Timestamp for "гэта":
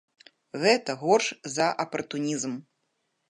0.63-0.95